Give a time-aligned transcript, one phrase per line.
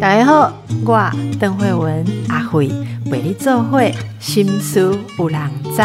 [0.00, 0.52] 大家好，
[0.84, 2.68] 我邓慧文阿慧
[3.10, 5.82] 为你做会心思有人知。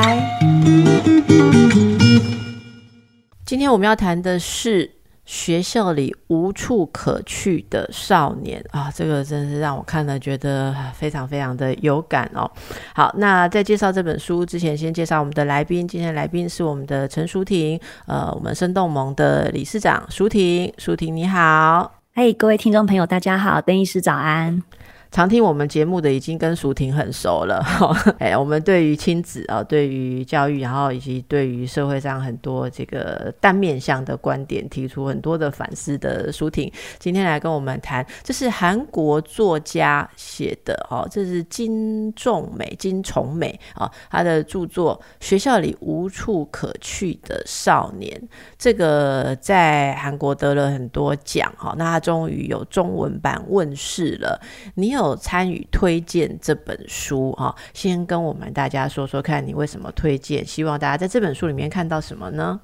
[3.46, 4.92] 今天我们要谈的是
[5.30, 12.50] 学校里无处可去的少年啊，这个真是让我看了觉得非常非常的有感哦。
[12.96, 15.88] 好，那在介绍这本书之前，先介绍我们的来宾。
[15.88, 20.74] 今天来宾是我们的陈淑婷，呃，我们生动盟的理事长淑婷。
[20.80, 21.94] 淑婷你好。
[22.16, 24.64] 嘿，各位听众朋友，大家好，邓医师早安。
[25.12, 27.66] 常听我们节目的已经跟淑婷很熟了，
[28.20, 48.16] 哎，我们对于亲子啊，对于教育，然后以及对于社会上很多这个单面向的观点，提出很多的反思的淑婷，今天来跟我们谈，这是韩国作家写的哦，这是金仲美金崇美啊，他的著作《学校里无处可去的少年》，
[48.60, 54.40] 这个在韩国得了很多奖哈，那他终于有中文版问世了，
[54.76, 54.99] 你有？
[55.00, 62.60] 有参与推荐这本书啊，先跟我们大家说说看你为什么推荐，希望大家在这本书里面看到什么呢？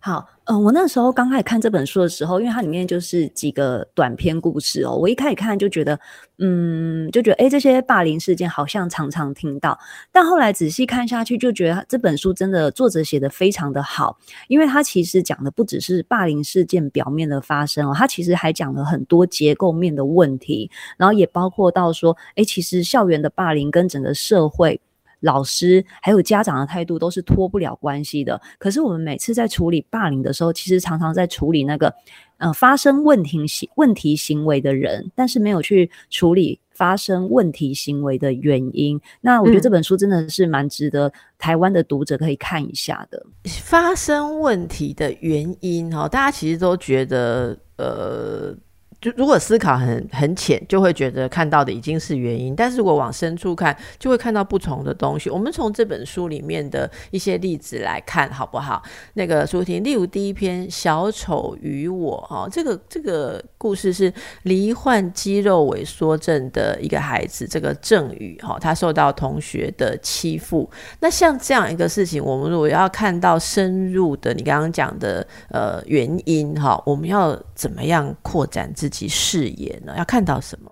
[0.00, 0.28] 好。
[0.50, 6.00] 嗯，我那时候刚开始看这本书的时候，因为它里面就是几个短篇故事哦，我一开始看就觉得，
[6.38, 9.78] 嗯，就觉得哎，这些霸凌事件好像常常听到，
[10.10, 14.16] 但后来仔细看下去，就觉得这本书真的作者写的非常的好，
[14.48, 24.80] 因为他其实讲的不只是霸凌事件表面的发生哦，他其实还讲了很多结构面的问题，然后也包括到说，哎，其实校园的霸凌跟整个社会。
[25.20, 28.40] 老师还有家长的态度都是脱不了关系的。
[28.58, 31.92] 可是我们每次在处理霸凌的时候，其实常常在处理那个
[32.38, 39.00] 呃发生问题行问题行为的人，但是没有去处理发生问题行为的原因。
[39.20, 43.24] 那我觉得这本书真的是蛮值得台湾的读者可以看一下的。
[43.62, 48.56] 发生问题的原因哈，大家其实都觉得呃。
[49.00, 52.54] 就如果思考很很浅，就会觉得看到的已经是原因。
[52.56, 55.30] 但是如果往深处看，就会看到不同的东西。
[55.30, 58.82] 我们从这本书里面的一些例子来看，好不好？
[59.14, 64.10] 那个舒婷，例如第一篇《小丑与我》哦，这个这个故事是
[64.44, 70.70] 罹患肌肉萎缩症的一个孩子，这个郑宇哈，他受到同学的欺负。
[71.00, 79.92] 那像这样一个事情，我们如果要看到深入的，你刚刚讲的呃原因哈，我们要怎么样扩展自己视野呢？
[79.98, 80.70] 要看到什么？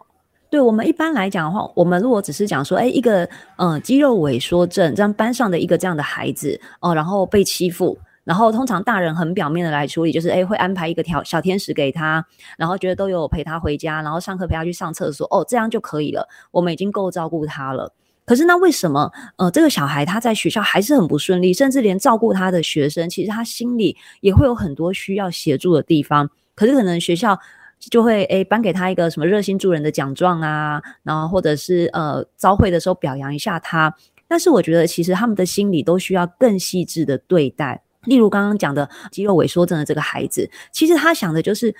[0.49, 12.27] 对我们一般来讲的话，我们如果只是讲说，哎，一个嗯肌肉萎缩症这样班上的一个这样的孩子哦，然后被欺负，然后通常大人很表面的来处理，就是哎会安排一个条小天使给他，
[12.59, 17.95] 然后觉得都有陪他回家，然后上课陪他去上厕所，哦，这样就可以了，我们已经够照顾他了。
[18.25, 26.29] 可是那为什么呃这个小孩他在学校还是很不顺利，甚至连照顾他的学生，其实他心里也会有很多需要协助的地方。
[26.57, 27.39] 可是可能学校
[27.79, 33.95] 就会诶颁给他一个什么热心助人的奖状啊，然后或者是呃招会的时候表扬一下他。
[34.27, 37.81] 但是我觉得其实他们的心理都需要更细致的对待。
[38.07, 41.75] 例如刚刚讲的肌肉萎缩症的这个孩子，其实他想的就是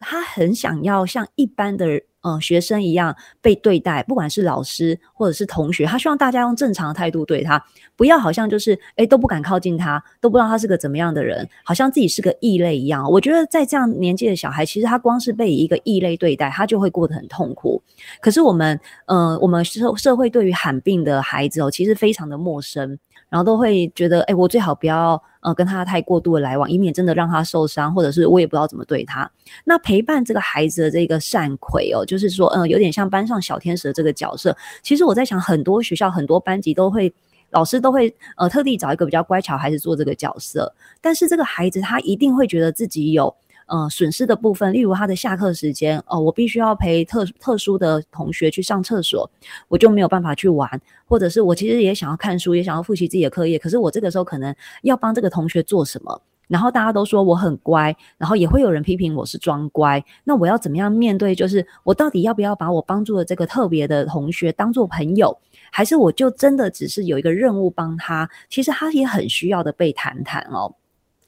[0.00, 2.00] 他很想要像一般的。
[2.24, 7.60] 嗯，学生一样被对待，不管是老师或者是同学，他希望大家用正常的态度对他，
[7.96, 13.10] 不要好像就是哎都不敢靠近他，都不知道他是个怎么样的人，好像自己是个异类一样。
[13.10, 17.82] 我觉得在这样年纪的小孩，其实他光是被一个异类对待，他就会过得很痛苦。
[18.20, 22.96] 可是我们，嗯，我们社社会对于罕病的孩子哦，其实非常的陌生。
[23.32, 29.28] 然后都会觉得，哎，我最好不要呃跟他太过度的来往，以免真的让他受伤，或者是我也不知道怎么对他。
[29.64, 34.54] 那陪伴这个孩子的这个善魁哦，就是说，嗯，有点像班上小天使的这个角色。
[34.82, 37.10] 其实我在想，很多学校很多班级都会，
[37.48, 40.70] 老师都会呃特地找一个比较乖巧孩子做这个角色，
[41.00, 43.34] 但是这个孩子他一定会觉得自己有。
[43.66, 49.30] 呃，损失的部分，例如他的下课时间，哦，我必须要陪特特殊的同学去上厕所，
[49.68, 50.68] 我就没有办法去玩，
[51.06, 61.34] 或者是我其实也想要看书，也想要复习自己的课业，可是我这个时候可能要帮这个同学做什么，然后大家都说我很乖，然后也会有人批评我是装乖，那我要怎么样面对？
[61.34, 65.38] 就是我到底要不要把我帮助的这个特别的同学当做朋友，
[65.70, 68.28] 还是我就真的只是有一个任务帮他？
[68.50, 70.74] 其实他也很需要的被谈谈哦。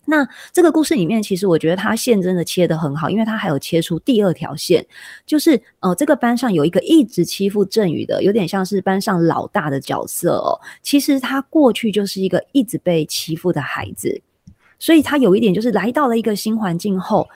[0.06, 4.85] 那这个故事里面，其实我觉得他线真的切得很好，因为他还有切出第二条线，
[5.25, 10.61] 就是呃，这个班上有一个一直欺负振宇的，有点像是班上老大的角色哦。
[10.83, 14.21] 其实他过去就是一个一直被欺负的孩子，
[14.79, 17.29] 所以他有一点就是来到了一个新环境后，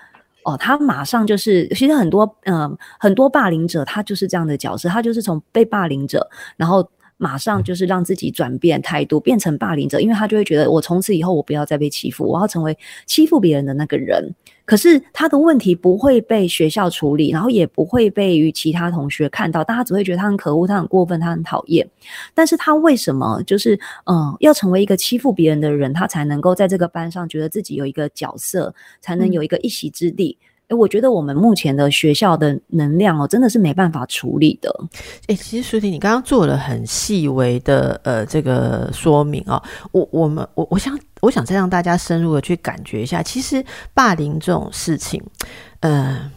[0.45, 6.89] 哦，他马上就是，其实很多嗯很多霸凌者他就是这样的角色，他就是从被霸凌者，然后。
[7.19, 14.35] 马上就是让自己转变态度，变成霸凌者，因为他就会觉得我从此以后我不要再被欺负，我要成为欺负别人的那个人。
[14.65, 21.89] 可是他的问题不会被学校处理，然后也不会被与其他同学看到，大家只会觉得他很可恶，他很过分，他很讨厌。
[22.35, 30.37] 但是他为什么就是嗯要成为一个欺负别人的人，他才能够在这个班上觉得自己有一个角色，才能有一个一席之地？
[30.69, 34.71] 哎，我觉得我们目前的学校的能量哦，真的是没办法处理的。
[35.27, 39.63] 哎，其实舒婷，你刚刚做了很细微的呃这个说明哦，
[39.93, 45.23] 我我们我我想我想再让大家深入的去感觉一下，其实霸凌这种事情，
[45.81, 46.31] 呃，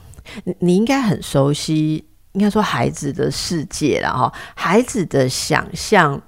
[0.45, 6.22] 你你应该很熟悉，应该说孩子的世界了哈，孩子的想象。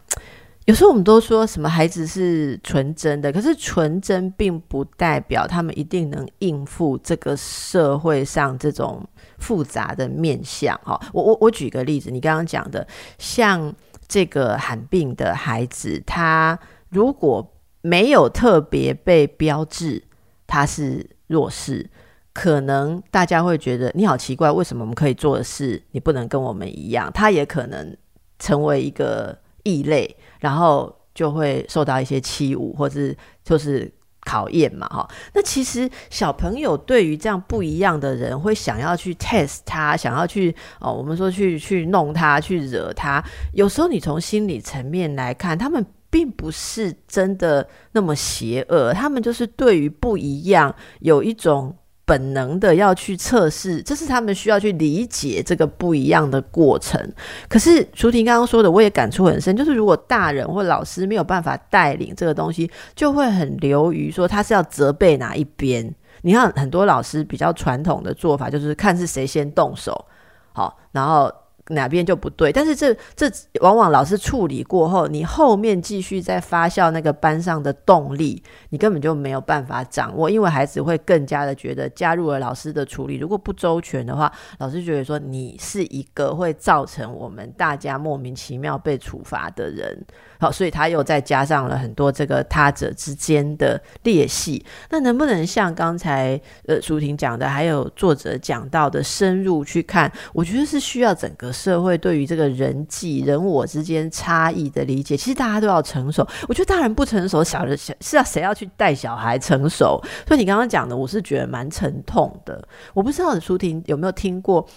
[0.66, 9.06] 有时候我们都说什么孩子是纯真的，可是纯真并不代表他们一定能应付这个社会上这种
[9.40, 10.74] 复杂的面相。
[10.86, 12.88] 哈，我我我举个例子，你刚刚讲的，
[13.20, 13.74] 像
[14.08, 16.58] 这个罕病的孩子，他
[16.88, 17.46] 如果
[17.82, 20.02] 没有特别被标志
[20.48, 21.90] 他是弱势，
[22.32, 27.12] 可能大家会觉得你好奇怪，为什么我们可以做的事你不能跟我们一样？
[27.14, 27.98] 他也可能
[28.40, 29.38] 成为一个。
[29.66, 33.90] 异类，然后就会受到一些欺侮，或是就是
[34.26, 35.10] 考验嘛，哈。
[35.34, 43.24] 那其实小朋友对于这样不一样的人，会想要去 test 他，想要去哦，我们说去去弄他，去惹他。
[43.54, 51.74] 有时候你从心理层面来看，他们并不是真的那么邪恶，他们就是对于不一样有一种。
[52.06, 57.00] 本能的要去测试，这是他们需要去理解这个不一样的过程。
[57.48, 65.94] 可是舒婷刚刚说的，我也感触很深，就是如果大人或老师没有办法带领这个东西，就会很流于说他是要责备哪一边。
[66.22, 70.06] 你看很多老师比较传统的做法，就是看是谁先动手，
[70.54, 71.32] 好，然后。
[71.70, 73.32] 哪边就不对，但是这这
[73.62, 84.30] 往往老师处理过后，你后面继续在发酵那个班上的动力，你根本就没有办法掌握，因为孩子会更加的觉得加入了老师的处理，如果不周全的话，
[84.60, 90.06] 老师觉得说你是一个会造成我们大家莫名其妙被处罚的人，
[90.44, 94.64] 好，所以他又再加上了很多这个他者之间的裂隙。
[94.90, 100.12] 那能不能像刚才呃舒婷讲的，还有作者讲到的深入去看？
[100.34, 101.54] 我觉得是需要整个。
[101.54, 106.28] 社会对于这个人际人我之间差异的理解，其实大家都要成熟。
[106.50, 110.04] 我觉得大人不成熟，小人是要谁要去带小孩成熟？
[110.28, 112.62] 所以你刚刚讲的，我是觉得蛮沉痛的。
[112.94, 114.68] 我不知道舒婷有没有听过，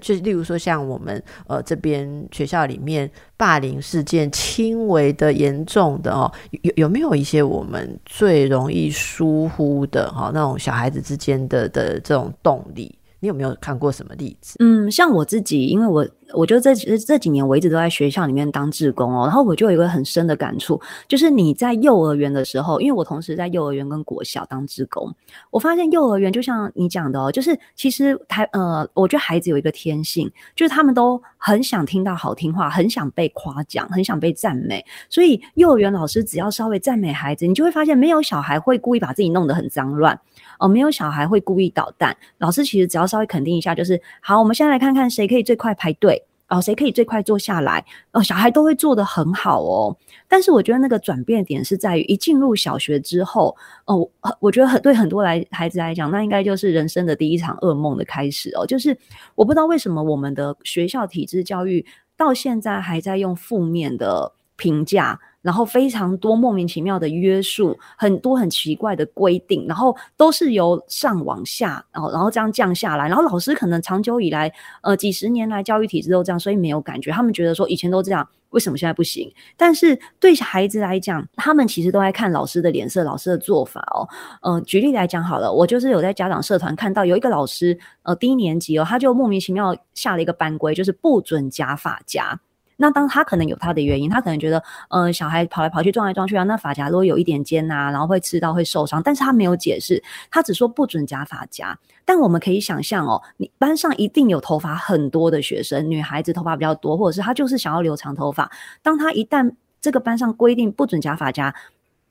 [0.00, 3.08] 就例如说像我们呃这边学校里面
[3.42, 6.30] 霸凌事件轻微的、严重的哦，
[6.62, 12.96] 有有没有一些我们最容易疏忽的哈那种小孩子之间的的这种动力？
[13.18, 14.54] 你有没有看过什么例子？
[14.60, 25.12] 嗯，像我自己，因为我我觉得这这几年我一直都在学校里面当志工哦，然后我就有一个很深的感触，就是你在幼儿园的时候，因为我同时在幼儿园跟国小当志工，
[25.50, 40.18] 我发现幼儿园就像你讲的哦，就是其实台呃，我觉得孩子有一个天性，就是他们都很想听到好听话，很想被夸奖，很想被赞美，所以幼儿园老师只要稍微赞美孩子，你就会发现没有小孩会故意把自己弄得很脏乱。
[40.58, 42.16] 哦，没有小孩会故意捣蛋。
[42.38, 44.42] 老师其实只要稍微肯定一下，就是好。
[44.42, 46.21] 我们现在来看看谁可以最快排队
[46.52, 47.82] 哦，谁可以最快做下来
[48.12, 49.96] 哦，小孩都会做得很好哦。
[50.28, 53.56] 但是我觉得那个转变点是在于一进入小学之后
[53.86, 54.06] 哦，
[54.38, 58.66] 我觉得很对很多来孩子来讲，那应该就是人生的第一场噩梦的开始哦。
[58.66, 58.94] 就是
[59.34, 61.84] 我不知道为什么我们的学校体制教育
[62.16, 65.18] 到现在还在用负面的评价。
[65.42, 73.08] 然后非常多莫名其妙的约束，很多很奇怪的规定，然后都是由上往下，然后然后这样降下来。
[73.08, 74.50] 然后老师可能长久以来，
[74.82, 77.10] 呃，几十年来教育体制都这样，所以没有感觉。
[77.10, 79.32] 他们觉得说以前都这样，为什么现在不行？
[79.56, 84.08] 但是对孩子来讲，他们其实都在看老师的脸色，老师的做法哦。
[84.42, 92.38] 呃，举例来讲好了，我就是有在家长社团看到有一个老师，呃，低年级哦，他就莫名其妙下了一个班规，就是不准夹发夹。
[92.82, 94.60] 那当他可能有他的原因，他可能觉得，
[94.90, 101.78] 呃，小孩跑来跑去撞来撞去啊，那发夹如果有一点尖呐，然后会刺到会受伤，但是他没有解释，他只说不准夹发夹。
[102.04, 108.50] 但我们可以想象哦，你班上一定有头发很多的学生，女孩子头发比较多，或者是她就是想要留长头发。
[108.82, 111.54] 当他一旦这个班上规定不准夹发夹。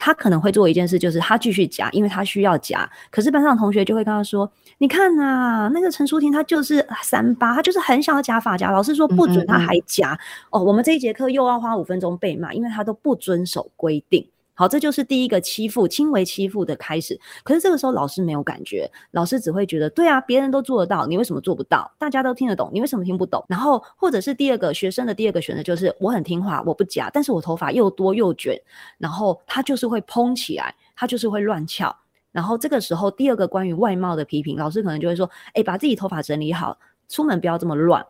[0.04, 2.90] 他可能会做一件事，就是他继续夹，因为他需要夹。
[3.12, 8.72] 可是班上同学就会跟他说：“你看呐，那个陈淑婷，她就是三八，她就是很想要夹发夹。
[8.72, 10.18] 老师说不准，他还夹。
[10.50, 14.28] 哦，我们这一节课又要花五分钟被骂，因为他都不遵守规定。”
[14.62, 17.20] 好，这就是第一个欺负、轻微欺负的开始。
[17.44, 21.92] 可是这个时候老师没有感觉，老师只会觉得，对啊，别人都做得到，你为什么做不到？
[21.98, 23.44] 大家都听得懂，你为什么听不懂？
[23.50, 28.56] 然后或者是第二个学生的第二个选择就是，我很听话，我不夹，但是我头发又多又卷，
[29.00, 31.92] 然后他就是会蓬起来，他就是会乱翘。
[32.32, 36.78] 然后这个时候第二个关于外貌的批评，老师可能就会说，哎，把自己头发整理好，
[37.10, 38.06] 出门不要这么乱。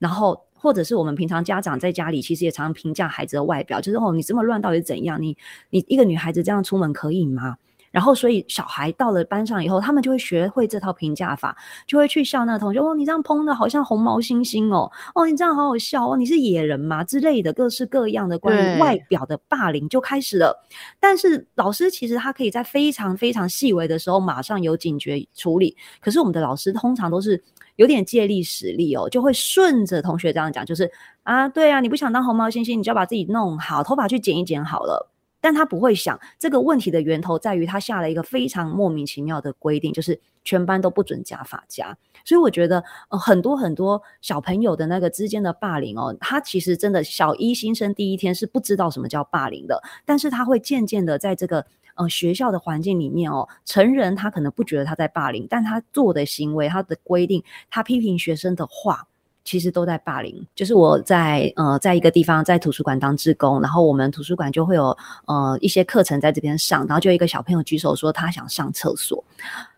[0.00, 0.44] 然后。
[0.64, 5.20] 或者是我们平常家长在家里，其实也常常评价孩子的外表，就是哦，你这么乱到底怎样？
[5.20, 5.36] 你
[5.68, 7.58] 你一个女孩子这样出门可以吗？
[7.90, 11.54] 然后所以小孩到了班上以后，他们就会学会这套评价法，
[11.86, 20.66] 就会去笑那个同学哦，你这样蓬的好像红毛猩猩哦，哦，你这样好好笑哦，你是野人吗之类的各式各样的关于外表的霸凌就开始了。
[20.98, 27.44] 但是老师其实他可以在非常非常细微的时候马上有警觉处理，可是我们的老师通常都是。
[27.76, 30.90] 有点借力使力哦，就会顺着同学这样讲，就是
[31.22, 35.10] 啊，对啊，你不想当红毛猩猩，你就要把自己弄好，头发去剪一剪好了。
[35.40, 41.94] 但他不会想这个问题的源头在于他下了一个非常莫名其妙的规定，就是全班都不准夹发夹。
[42.24, 51.66] 所以我觉得，呃，很多很多小朋友的那个之间的霸凌哦，他其实真的小一新生第一天是不知道什么叫霸凌的，但是他会渐渐的在这个。
[51.94, 59.06] 呃，学校的环境里面哦，成人他可能不觉得他在霸凌，但他做的行为、他的规定、他批评学生的话，
[59.44, 60.46] 其实都在霸凌。
[60.54, 64.96] 就是我在呃，在一个地方在图书馆当志工，然后我们图书馆就会有
[65.26, 69.22] 呃一些课程在这边上，然后就一个小朋友举手说他想上厕所。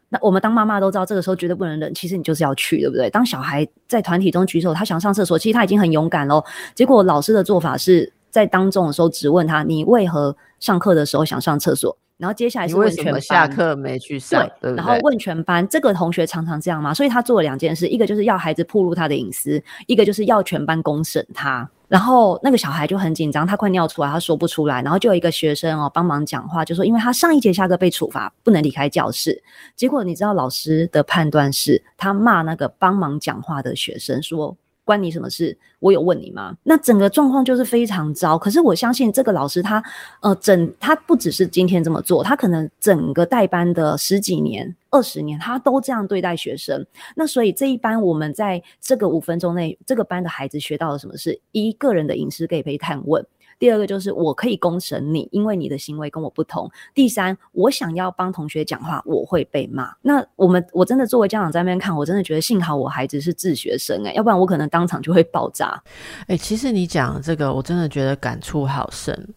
[0.08, 3.10] 那我们当妈妈都知道，这个时候绝对不能忍，其实你就是要去，对不对？
[3.10, 6.42] 当小孩在团体中举手，他想上厕所，其实他已经很勇敢喽。
[6.76, 11.96] 结果老师的做法是在当众的时候只问他：你为何上课的时候想上厕所？
[12.18, 16.94] 然后接下来是问全班，下课没去上，对，然后问全班，这个同学常常这样吗？
[16.94, 21.68] 所以他做了两件事，一个就是要孩子暴露他的隐私，一个就是要全班公审他。
[21.88, 24.82] 然后那个小孩就很紧张，他快尿出来，他说不出来。
[24.82, 29.40] 然后就有一个学生哦帮忙讲话，就说因为他上一节下课被处罚，不能离开教室。
[29.76, 34.56] 结果你知道老师的判断是，他骂那个帮忙讲话的学生说。
[34.86, 35.58] 关你什么事？
[35.80, 36.56] 我有问你吗？
[36.62, 38.38] 那整个状况就是非常糟。
[38.38, 39.82] 可是我相信这个老师他，
[40.20, 46.86] 呃，整他不只是今天这么做，他可能整个代班的十几年、二十年，他都这样对待学生。
[47.16, 51.16] 那所以这一班我们在这个五分钟内，这个班的孩子学到了什么？
[51.16, 53.26] 是一个人的隐私可以被探问。
[53.58, 56.70] 第二个就是我可以公审你，因为你的行为跟我不同。
[56.94, 59.94] 第三，我想要帮同学讲话，我会被骂。
[60.02, 65.82] 那我们我真的作为家长在那边看，我真的觉得幸好我孩子是自学生诶，要不然我可能当场就会爆炸。
[66.28, 69.34] 诶，其实你讲这个，我真的觉得感触好深。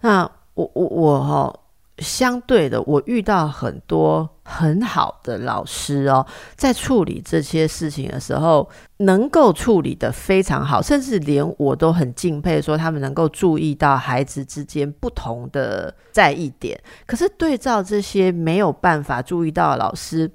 [0.00, 1.60] 那我我我哈。
[2.00, 6.26] 相对的，我遇到很多很好的老师哦，
[6.56, 16.80] 在处理这些事情的时候，能够处理的非常好，甚至连我都很敬佩，说他们能够注意到孩子之间不同的在意点。
[17.06, 20.30] 可是对照这些没有办法注意到老师。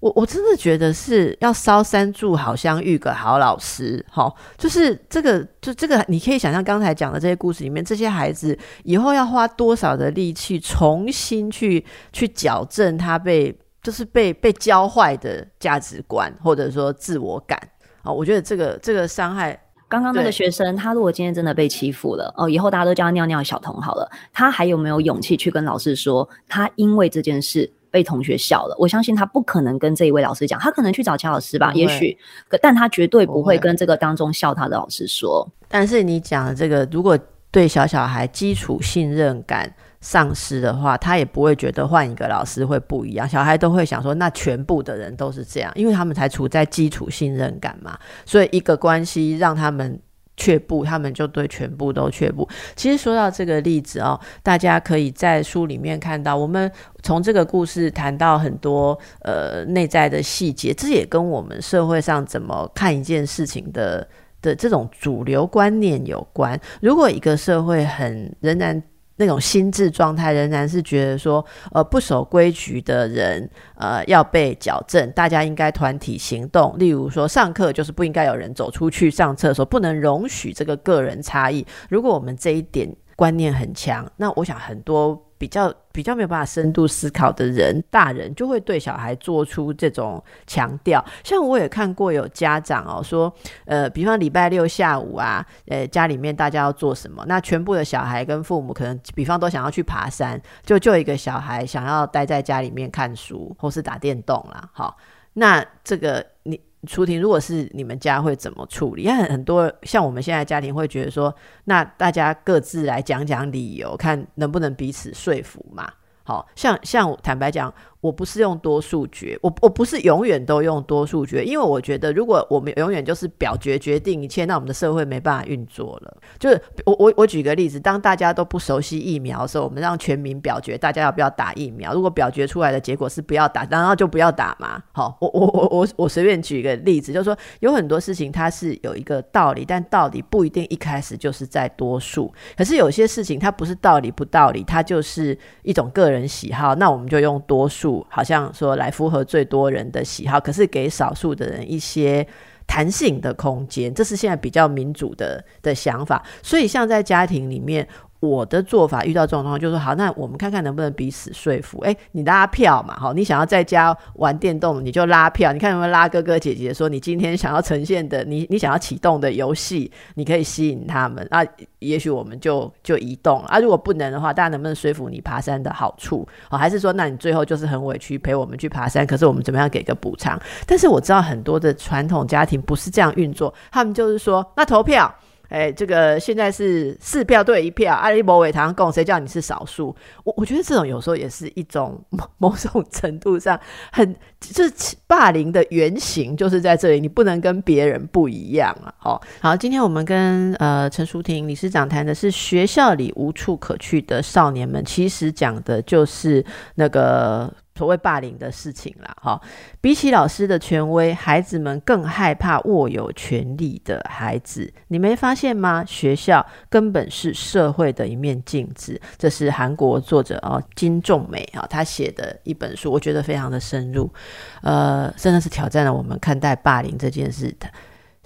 [0.00, 17.60] 我我真的觉得是要烧三柱好香遇个好老师，好，就是这个，就这个，你可以想象刚才讲的这些故事里面，这些孩子以后要花多少的力气，重新去去矫正他被就是被被教坏的价值观，或者说自我感
[18.02, 27.70] 啊，我觉得这个这个伤害，刚刚那个学生，他如果今天真的被欺负了，哦，以后大家都叫他尿尿小童好了，他还有没有勇气去跟老师说，他因为这件事？
[27.90, 32.16] 被同学笑了，我相信他不可能跟这一位老师讲，他可能去找乔老师吧，也许，
[32.48, 35.48] 可但他绝对不会跟这个当中笑他的老师说。
[35.68, 37.18] 但是你讲的这个，如果
[37.50, 43.28] 对小小孩基础信任感丧失的话，他也不会觉得换一个老师会不一样。
[43.28, 50.00] 小孩都会想说，那全部的人都是这样，因为他们才处在基础信任感嘛，所以一个关系让他们。
[50.40, 52.48] 却步，他们就对全部都却步。
[52.74, 64.08] 其实说到这个例子哦，大家可以在书里面看到，我们从这个故事谈到很多呃内在的细节，这也跟我们社会上怎么看一件事情的
[64.40, 66.58] 的这种主流观念有关。
[66.80, 68.82] 如果一个社会很仍然。
[69.20, 75.10] 那种心智状态仍然是觉得说，呃，不守规矩的人，呃，要被矫正。
[75.12, 81.66] 大家应该团体行动，例如说上课就是不应该有人走出去上厕所，不能容许这个个人差异。
[81.90, 85.22] 如果我们这一点观念很强，那我想很多。
[85.40, 91.02] 比较比较没有办法深度思考的人，大人就会对小孩做出这种强调。
[91.24, 93.34] 像我也看过有家长哦说，
[93.64, 97.24] 呃，比方礼拜六下午啊，呃，家里面大家要做什么？
[97.26, 104.68] 那全部的小孩跟父母可能，比方都想要去爬山，就就一个小孩想要待在家里面看书或是打电动啦。
[104.74, 104.94] 好，
[105.32, 109.02] 那这个你出庭，如果是你们家会怎么处理？
[109.02, 111.34] 因为很多像我们现在家庭会觉得说，
[111.64, 115.92] 那大家各自来讲讲理由，看能不能彼此说服嘛。
[116.22, 117.72] 好像像坦白讲。
[118.00, 126.16] 我不是用多数决，我我不是永远都用多数决，因为我觉得如果我们永远就是表决决定一切，那我们的社会没办法运作了。
[126.38, 131.92] 就是我我我举个例子，当大家都不熟悉疫苗的时候，我们让全民表决，大家要不要打疫苗？
[131.92, 134.82] 如果表决出来的结果是不要打，然后就不要打嘛。
[134.92, 142.32] 好，我我我我我随便举一个例子，就是说有很多事情它是有一个道理，但道理不一定一开始就是在多数。
[142.56, 147.89] 可是有些事情它不是道理不道理，它就是一种个人喜好，那我们就用多数。
[148.08, 152.26] 好像说来符合最多人的喜好，可是给少数的人一些
[152.66, 156.22] 弹性的空间，这是现在比较民主的的想法。
[156.42, 157.86] 所以像在家庭里面。
[158.20, 161.80] 我的做法遇到这种状况，就是说好，那我们看看能不能彼此说服。
[161.80, 165.54] 哎，你拉票嘛，好，你想要在家玩电动，你就拉票。
[165.54, 171.26] 你看有没有拉哥哥姐姐说，你今天想要呈现的，你你想要启动的游戏，你可以吸引他们。
[171.30, 171.46] 那
[171.78, 173.58] 也许我们就就移动啊。
[173.58, 176.28] 如果不能的话，大家能不能说服你爬山的好处？
[176.50, 180.38] 哦，还是说，那你最后就是很委屈陪我们去爬山，可是我们怎么样给个补偿？
[180.66, 185.10] 但是我知道很多的传统家庭不是这样运作，他们就是说，那投票。
[185.50, 189.94] 哎，这个现在是四票对一票，阿里伯伟堂共，谁叫你是少数？
[190.24, 193.60] 我我觉得这种有时候也是一种某某种程度上
[193.92, 198.94] 很，就是霸凌的原型，就是在这里，你不能跟别人不一样啊！
[198.96, 206.44] 好，好，今天我们跟呃陈淑婷理事长谈的是学校里无处可去的少年们，其实讲的就是
[206.76, 207.52] 那个。
[207.80, 209.40] 所谓霸凌的事情啦，哈，
[209.80, 214.70] 比起老师的权威，孩子们更害怕握有权力的孩子。
[214.88, 215.82] 你没发现吗？
[215.86, 219.00] 学校根本是社会的一面镜子。
[219.16, 224.12] 这是韩国作者哦金仲美啊，他写的一本书，我觉得非常的深入，
[224.60, 227.66] 呃，真的是挑战了我们看待霸凌这件事的。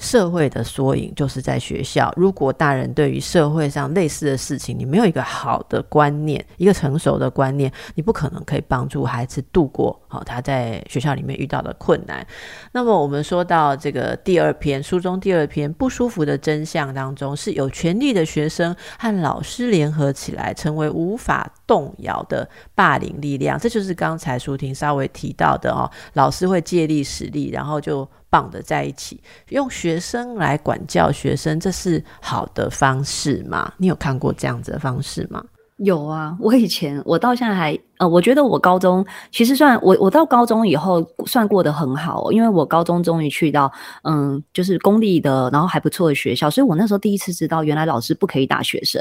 [0.05, 2.13] 社会的缩影就是在学校。
[2.15, 12.25] 如果大人对于社会上类似的事情，你没有一个好的观念，一个成熟的观念，你不可能可以帮助孩子度过好他在学校里面遇到的困难。
[12.73, 23.59] 那么，我们说到这个第二篇书中第二篇不舒服的真相当中，是有权利的学生和老师联合起来，成为无法动摇的霸凌力量。
[23.59, 28.07] 这就是刚才舒婷稍微提到的哦，老师会借力使力，然后就。
[28.35, 33.73] 绑的在一起，用学生来管教学生，这是好的方式吗？
[33.77, 35.45] 你有看过这样子的方式吗？
[35.77, 43.71] 有啊， 我以前我到现在还呃，我觉得我高中其实算我我到高中以后算过得很好，因为我高中终于去到
[44.03, 49.01] 嗯，就是公立的，然后还不错的学校，所以我那时候第一次知道原来老师不可以打学生，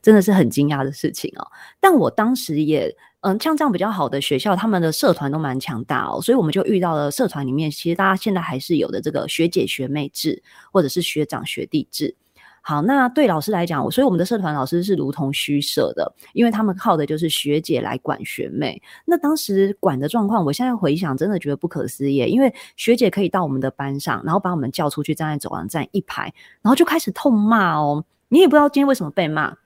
[0.00, 1.46] 真的是很惊讶的事情哦。
[1.78, 2.96] 但我当时也。
[3.22, 12.16] 嗯，像这样比较好的学校，他们的社团都蛮强大哦，所以我们就遇到了社团里面，其实大家现在还是有的这个学姐学妹制，或者是学长学弟制。
[12.62, 18.80] 好，那对老师来讲，所以我们的社团老师是如同虚设的，因为他们靠的就是学姐来管学妹。
[19.04, 29.56] 那当时管的状况，我现在回想，真的觉得不可思议，因为学姐可以到我们的班上，然后把我们叫出去，站在走廊站一排，然后就开始痛骂哦，你也不知道今天为什么被骂。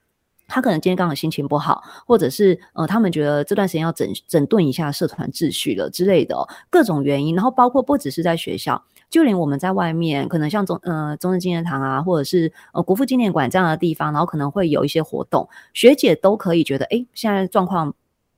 [0.46, 6.36] 他可能今天刚好心情不好，或者是呃，他们觉得这段时间要整整顿一下社团秩序了之类的
[6.70, 7.34] 各种原因。
[7.34, 17.94] 然后包括不只是在学校，就连我们在外面，可能像中呃中正纪念堂啊，或者是呃国父纪念馆这样的地方，然后可能会有一些活动，学姐都可以觉得哎，现在状况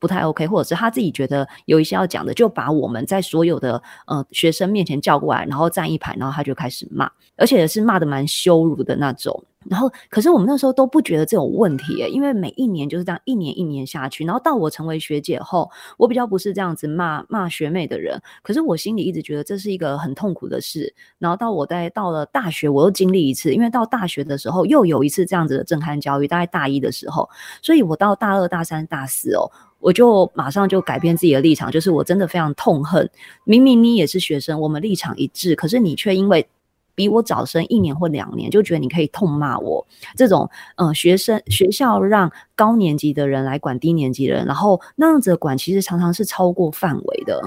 [0.07, 9.45] 不太 OK，或者是他自己觉得有一些要讲的，就把我们在所有的呃学生面前叫过来，然后站一排，然后他就开始骂，而且是骂的蛮羞辱的那种。
[9.69, 14.25] 然后，可是我们那时候都不觉得这种问题，因为每一年就是这样，一年一年下去。
[14.25, 20.95] 然后到我成为学姐后，我比较不是这样子骂骂学妹的人，可是我心里一直觉得这是一个很痛苦的事。
[21.19, 27.29] 然后到我在到了大学，我又经历一次，因为到大学的时候又有一次这样子的震撼教育，大概大一的时候，
[27.61, 33.09] 所以我到大二、大三、大四哦，我就马上就改变自己的立场，就是我真的非常痛恨，
[33.45, 36.47] 明明你也是学生，我们立场一致，可是你却因为。
[36.99, 39.87] 比我早生一年或两年，就觉得你可以痛骂我
[40.17, 47.39] 这种，嗯，学生学校让高年级的人来管低年级的人，然后那样子管，其实常常是超过范围的。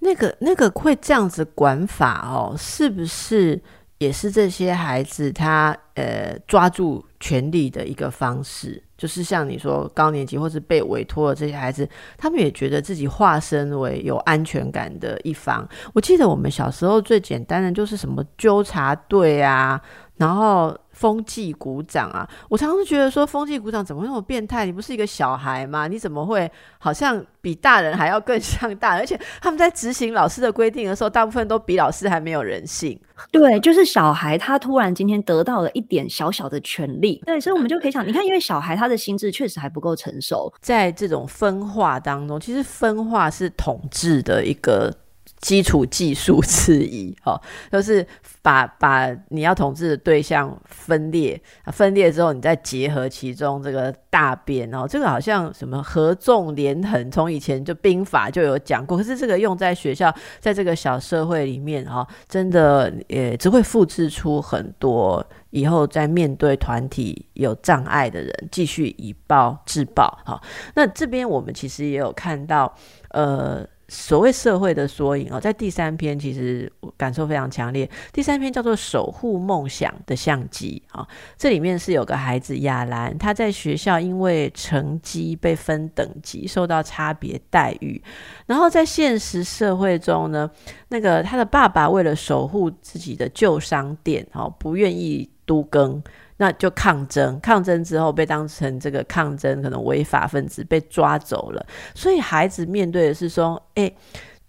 [0.00, 3.58] 那个那个会这样子管法哦，是不是
[3.96, 8.82] 也是这些孩子他呃抓住权利的一个方式？
[8.96, 15.68] 就是像你说高年级或是被委托的这些孩子，他们也觉得自己化身为有安全感的一方。
[15.94, 19.80] 我记得我们小时候最简单的就是什么纠察队啊。
[20.16, 24.66] 然后风纪鼓掌啊，我常常觉得说风纪鼓掌怎么那么变态？
[24.66, 25.86] 你不是一个小孩吗？
[25.86, 29.02] 你怎么会好像比大人还要更像大人？
[29.04, 33.00] 而且他们在执行老师的规定的时候，大部分都比老师还没有人性。
[33.30, 44.92] 对，就是小孩他突然今天得到了一点小小的权利，对，所以我们就可以想，你看，因为小孩他的心智确实还不够成熟，在这种分化当中，其实分化是统治的一个。
[45.40, 48.04] 基础技术之一，哈， 就是
[48.42, 51.40] 把把你要统治的对象分裂，
[51.72, 70.40] 分裂之后，你再结合其中这个大变，哦，这个好像什么合纵连横，从以前就兵法就有讲过，可是这个用在学校，在这个小社会里面，哈，真的也只会复制出很多以后在面对团体有障碍的人，继续以暴制暴，哈。
[70.74, 72.74] 那这边我们其实也有看到，
[73.10, 73.64] 呃。
[73.88, 77.88] 所谓社会的缩影哦，在第三篇其实感受非常强烈。
[78.12, 88.02] 第三篇叫做《守护梦想的相机》啊，这里面是有个孩子亚兰，他在学校因为成绩被分等级，受到差别待遇。
[88.46, 90.50] 然后在现实社会中呢，
[90.88, 96.02] 那个他的爸爸为了守护自己的旧商店，哦，不愿意都更。
[96.40, 103.92] 那就抗争，抗争之后被当成这个抗争可能违法分子被抓走了，所以孩子面对的是说，哎，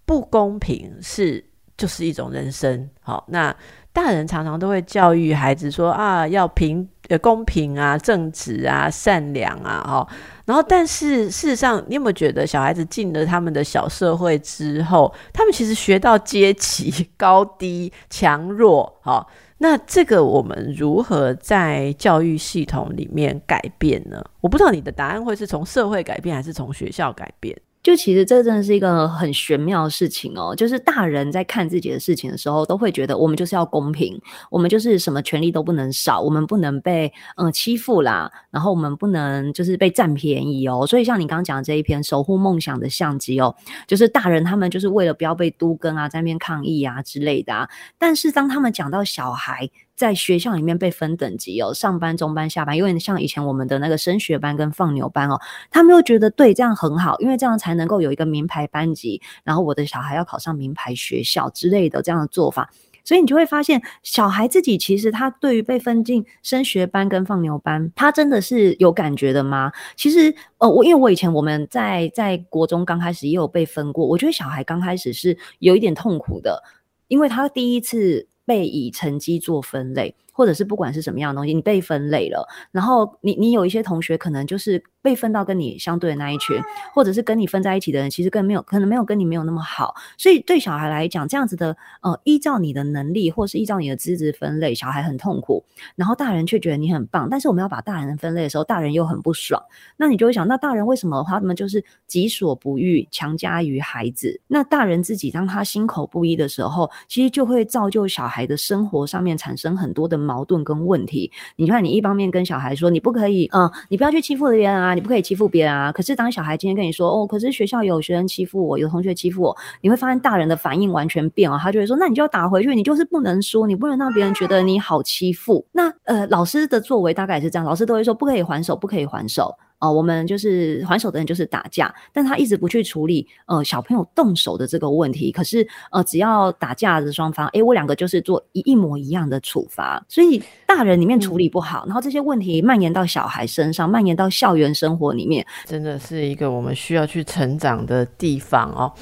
[0.05, 1.43] 不公平是
[1.75, 2.87] 就是一种人生。
[3.01, 3.53] 好，那
[3.91, 10.07] 大人常常都会教育孩子说啊，要平呃公平啊，正直啊，善良啊，哈。
[10.45, 19.27] 然后，但是事实上，你有没有觉得小孩子进了他们的小社会之后，他们其实学到阶级高低、强弱，好。
[19.61, 24.23] 那这个我们如何在教育系统里面改变呢？
[24.39, 27.55] 我不知道你的答案会是从社会改变，还是从学校改变。
[27.81, 34.19] 就其实这真的是一个很玄妙的事情哦，就是大人在看自己的事情的时候，都会觉得我们就是要公平，
[34.51, 40.85] 我们就是什么权利都不能少，我们不能被嗯欺负啦，然后我们不能就是被占便宜哦。
[40.85, 43.55] 所以像你刚刚讲的这一篇守护梦想的相机哦，
[43.87, 47.69] 就是大人他们就是为了不要被都跟啊，在那边抗议啊之类的啊。
[47.97, 55.37] 但是当他们讲到小孩，在学校里面被分等级哦，上班、中班、下班，因为像以前我们的那个升学班跟放牛班哦，
[55.69, 62.71] 他们又觉得对这样很好，因为这样才能够有一个名牌班级，然后我的小孩要考上名牌学校之类的这样的做法，
[63.03, 69.69] 所以你就会发现，小孩自己其实他对于被分进升学班跟放牛班，他真的是有感觉的吗？
[69.97, 76.63] 其实，呃，我因为我以前我们在在国中刚开始也有被分过，我觉得小孩刚开始是有一点痛苦的，
[77.09, 78.28] 因为他第一次。
[78.49, 80.15] 被以成绩做分类。
[80.39, 86.57] 或者是不管是什么样的东西，你被分类了，然后你你有一些同学可能就是被分到跟你相对的那一群，
[86.93, 95.61] 或者是跟你分在一起的人，其实更没有可能没有跟你没有那么好，所以对小孩来讲，这样子的呃，依照你的能力或是依照你的资质分类，小孩很痛苦，
[95.97, 99.61] 然后大人却觉得你很棒，但是我们要把大人分类的时候，大人又很不爽，
[99.97, 104.39] 那你就会想，那大人为什么他们就是己所不欲，强加于孩子？
[104.47, 110.28] 那大人自己当他心口不一的时候，其实就会造就小孩的生活上面产生很多的。
[110.29, 115.91] 矛盾跟问题，你看，你一方面跟小孩说你不可以，嗯，你不要去欺负别人啊，你不可以欺负别人啊。
[115.91, 125.65] 可是当小孩今天跟你说，哦，可是学校有学生欺负我，有同学欺负我，你会发现大人的反应完全变了，他就会说，那你就要打回去，你就是不能说，你不能让别人觉得你好欺负。
[125.71, 129.55] 那呃，老师的作为大概是这样，老师都会说不可以还手，不可以还手。
[129.79, 135.31] 哦，我们就是还手的人就是打架，但他一直不去处理呃小朋友动手的这个问题。
[135.31, 148.93] 可是呃，只要打架的双方，诶，我两个就是做一一模一样的处罚，所以大人里面处理不好，然后这些问题蔓延到小孩身上，蔓延到校园生活里面，真的是一个我们需要去成长的地方哦。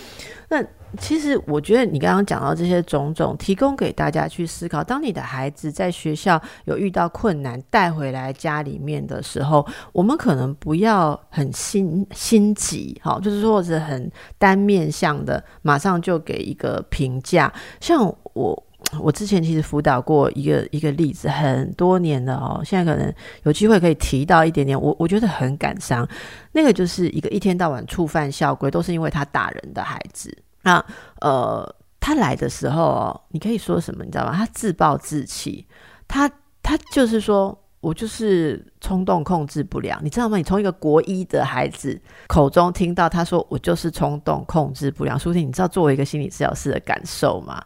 [0.49, 0.63] 那。
[0.99, 4.83] 其实我觉得你刚刚讲到这些种种，提供给大家去思考。
[4.83, 17.51] 当你的孩子在学校有遇到困难，带回来家里面的时候，我们可能不要很心心急，哈，就是说是很单面向的，马上就给一个评价。
[17.79, 18.63] 像我，
[18.99, 24.79] 我之前其实辅导过一个一个例子，很多年了哦，现在可能有机会可以提到一点点。
[24.79, 26.07] 我我觉得很感伤，
[26.51, 30.35] 那个就是一个一天到晚触犯校规，都是因为他打人的孩子。
[30.67, 30.85] 那
[31.21, 34.03] 呃，他来的时候，哦你可以说什么？
[34.03, 34.33] 你知道吗？
[34.35, 35.65] 他自暴自弃，
[36.09, 36.29] 他
[36.61, 40.35] 他就是说我就是冲动控制不良，你知道吗？
[40.35, 47.63] 你从一个国一的孩子口中听到他说我就是冲动控制不良，苏婷，你知道作为一个心理治疗师的感受吗？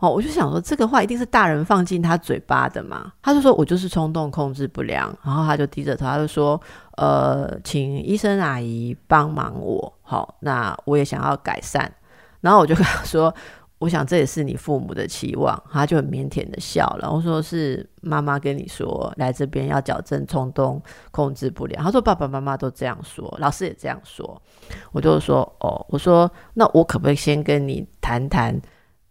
[0.00, 3.12] 哦，我就想说这个话一定是大人放进他嘴巴的嘛。
[3.22, 6.60] 他就说我就是冲动控制不良，然后他就低着头，他就说
[6.96, 11.92] 呃，请医生阿姨帮忙我，好，那我也想要改善。
[12.40, 13.34] 然后我就跟他说
[13.78, 17.10] ：“我想这也是你父母的期望。”他就很腼腆的笑了。
[17.10, 24.40] 我说：“是妈妈跟你说来这边要矫正冲动控制不良。”他说：“爸爸妈妈都这样说，老师也这样说。”
[24.92, 28.60] 我就说：“哦，我说那我可不可以先跟你谈谈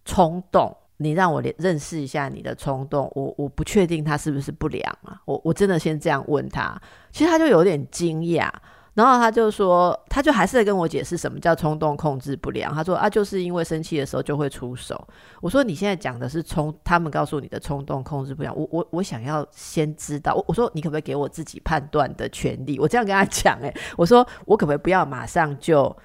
[0.06, 6.78] 冲动？”你让我认识一下你的冲动，我我不确定他是不是不良啊，我我真的先这样问他，
[7.10, 8.52] 其实他就有点惊讶，
[9.00, 15.08] 然后他就说，他就还是在跟我解释什么叫冲动控制不良，他说啊，就是因为生气的时候就会出手。
[15.40, 22.78] 我说你现在讲的是冲，他们告诉你的冲动控制不良，我我我想要先知道，我我说你可不可以给我自己判断的权利？
[22.78, 25.96] 我这样跟他讲，诶，我说我可不可以不要马上就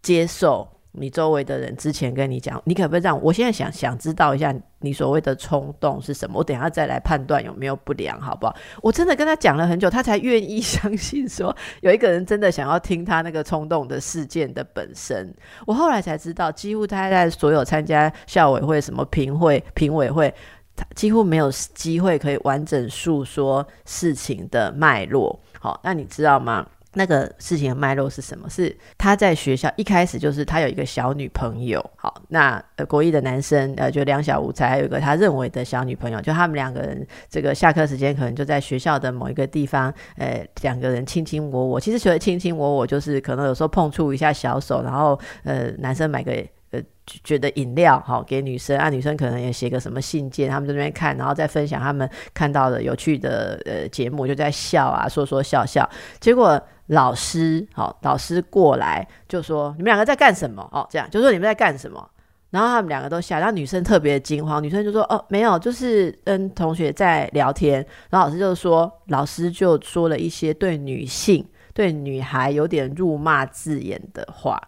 [0.00, 0.66] 接受？
[0.92, 6.38] 你周围的人之前跟你讲，你可不可以让我现在想想知道一下你所谓的冲动是什么？
[6.38, 8.54] 我等下再来判断有没有不良，好不好？
[8.82, 15.34] 我真的跟他讲了很久，他才愿意 相信说有一个人真的想要听他那个冲动的事件的本身。
[15.66, 20.32] 我后来才知道，几乎他在所有参加校委会、什么评会、评委会，
[20.76, 25.40] 他几乎没有机会可以完整诉说事情的脉络。
[25.58, 26.66] 好，那你知道吗？
[26.94, 28.48] 那个事情的脉络是什么？
[28.50, 46.32] 是他在学校一开始就是他有一个小女朋友，好，那呃国一的男生呃就两小无猜，还有一个他认为的小女朋友，就他们两个人这个下课时间可能就在学校的某一个地方，呃两个人卿卿我我，其实觉得卿卿我我就是可能有时候碰触一下小手，然后呃男生买个。
[46.72, 46.80] 呃，
[47.22, 55.86] 觉得饮料好给女生啊，女生可能也写个什么信件，他们在那边看，然后再分享他们看到的有趣的呃节目，就在笑啊，说说笑笑。
[56.18, 56.58] 结果
[56.92, 60.62] 老师好，老师过来就说你们两个在干什么？
[60.72, 62.06] 哦，这样就说你们在干什么？
[62.50, 67.84] 然后他们两个都吓，然后女生特别惊慌，女生就说哦没有，就是跟同学在聊天。
[68.10, 74.60] 然后老师就说，老师就说了一些对女性、对女孩有点辱骂字眼的话。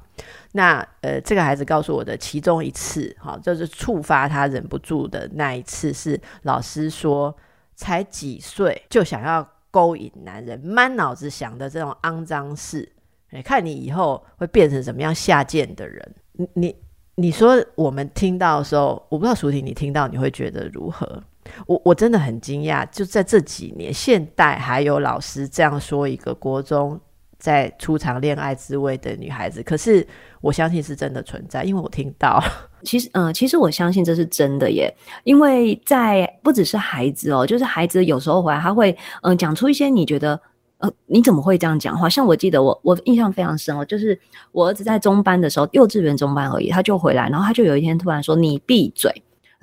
[0.52, 7.36] 那呃，这个孩子告诉我的其中一次，哈，就是触发他忍不住的那一次，是老师说
[7.74, 12.88] 才几岁就想要勾引男人，满脑子想的这种肮脏事，
[13.32, 16.14] 哎，看你以后会变成什么样下贱的人。
[16.34, 16.76] 你你
[17.16, 21.20] 你说我们听到的时候，我不知道淑婷你听到你会觉得如何？
[21.66, 27.00] 我我真的很惊讶，就在这几年，现代还有老师这样说一个国中。
[27.36, 30.06] 在初尝恋爱滋味的女孩子，可是
[30.40, 32.42] 我相信是真的存在，因为我听到。
[32.84, 34.94] 其实，嗯，其实我相信这是真的耶，
[35.24, 40.40] 因为在不只是孩子哦，就是孩子有时候回来，他会嗯讲出一些你觉得
[40.78, 42.08] 呃你怎么会这样讲话？
[42.08, 44.18] 像我记得我我印象非常深哦，就是
[44.52, 49.10] 我儿子在中班的时候，幼稚园中班而已，他就回来，然后他就有一天突然说：“你闭嘴。”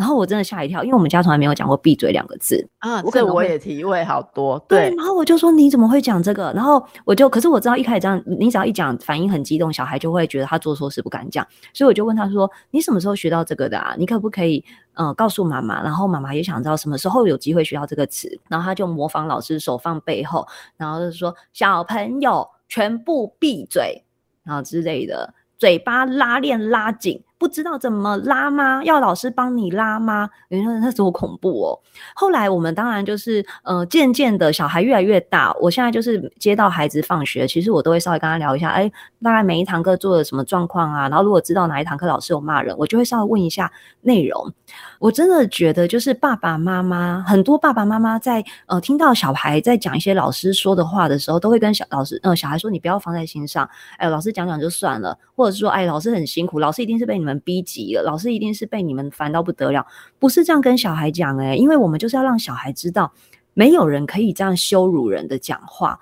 [0.02, 3.00] 然后我真的吓一跳，因为我们家从来没有讲过“闭嘴”两个字啊。
[3.12, 4.58] 这我也体会好多。
[4.68, 6.52] 对，然后我就说你怎么会讲这个？
[6.56, 11.46] 然后我就，可是我知道一开始这样，你只要一讲，反应很激动，小孩就会觉得他做错事不敢讲。
[11.72, 13.94] 所以我就问他说：“你什么时候学到这个的啊？
[13.96, 18.28] 你可不可以嗯告诉妈妈？”然后妈妈也想知道什么时候有机会学到这个词。
[18.50, 24.04] 然后他就模仿老师手放背后，然后就说：“小朋友全部闭嘴，
[24.44, 28.84] 然后之类的，嘴巴拉链拉紧。”不知道怎么拉吗？
[28.84, 30.30] 要老师帮你拉吗？
[30.48, 31.80] 你说那多恐怖哦！
[32.14, 38.92] 后来我们当然就是呃，渐渐的小孩越来越大，我现在就是接到孩子放学，其实我都会稍微跟他聊一下，哎，
[39.24, 41.10] 大概每一堂课做了什么状况啊？
[41.10, 44.54] 然后如果知道哪一堂课老师有骂人，我就会稍微问一下内容。
[45.00, 59.86] 我真的觉得，就是爸爸妈妈很多爸爸妈妈在呃听到小孩在讲一些老师说的话的时候，都会跟小老师呃小孩说：“你不要放在心上。”哎，老师讲讲就算了，或者是说：“哎，老师很辛苦，老师一定是被你们逼急了，老师一定是被你们烦到不得了。”
[60.20, 63.12] 不是这样跟小孩讲哎，因为我们就是要让小孩知道，
[63.54, 66.00] 没有人可以这样羞辱人的讲话。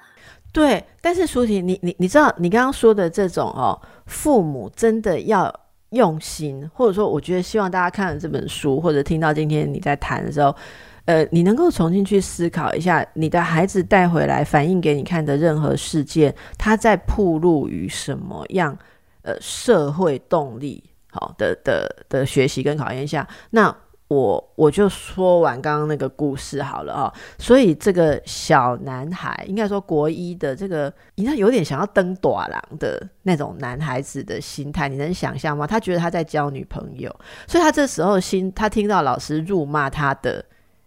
[0.51, 5.53] 对，但是舒婷，你你你知道，你刚刚说的这种哦，父母真的要。
[5.91, 10.55] 用心，或者说，我觉得希望大家看了这本书，或者听到今天你在谈的时候，
[11.05, 18.77] 呃，你能够重新去思考一下，你的孩子带回来反映给你看的任何事件，他在铺路于什么样
[19.23, 23.75] 呃社会动力好的的的学习跟考验下，那。
[24.09, 35.67] 我我就说完刚刚那个故事好了啊，所以这个小男孩应该说国一的这个，你看有点想要登短廊的那种男孩子的心态，你能想象吗？
[35.67, 37.15] 他觉得他在交女朋友，
[37.47, 40.43] 所以他这时候心，他听到老师辱骂他的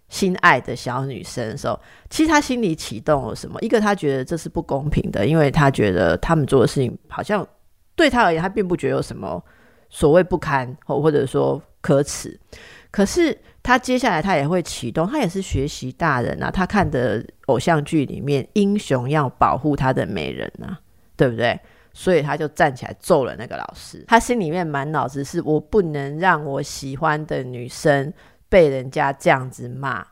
[0.09, 1.79] 心爱的小女生的时候，
[2.11, 3.57] 其实他心里启动了什么？
[3.61, 7.47] 一个他觉得这是不公平的，因为他觉得他们做的事情好像
[7.95, 9.41] 对他而言，他并不觉得有什么
[9.93, 12.41] 所谓不堪或者说可耻。
[12.91, 16.51] 可是他接下来他也会启动，他也是学习大人啊。
[16.51, 20.81] 他看的偶像剧里面，英雄要保护他的美人啊，
[21.17, 21.59] 对不对？
[21.95, 24.03] 所以他就站起来揍了那个老师。
[24.09, 28.13] 他心里面满脑子是我不能让我喜欢的女生
[28.49, 30.03] 被人家这样子骂，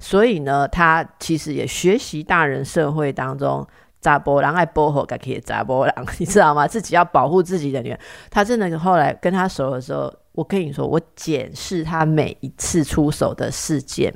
[0.00, 3.66] 所以呢，他其实也学习大人社会当中
[4.00, 6.66] 扎波狼爱波吼，该可以扎波狼，你知道吗？
[6.66, 7.98] 自己要保护自己的女儿。
[8.30, 14.14] 他真的后来跟他熟的时候，我跟你说，我检视他每一次出手的事件。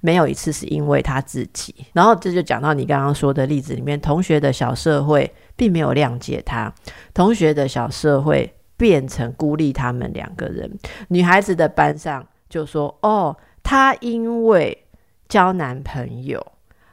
[0.00, 6.72] 没有一次是因为他自己，然后这就讲到你刚刚说的例子里面，同学的小社会并没有谅解他，
[7.12, 10.70] 同学的小社会变成孤立他们两个人。
[11.08, 14.86] 女孩子的班上就说：“哦，她因为
[15.28, 16.46] 交男朋友，